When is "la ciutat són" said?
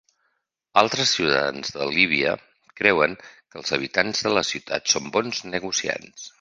4.39-5.15